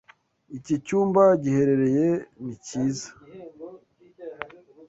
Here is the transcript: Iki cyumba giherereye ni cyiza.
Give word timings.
Iki 0.57 0.75
cyumba 0.85 1.23
giherereye 1.43 2.07
ni 2.43 2.55
cyiza. 2.65 3.09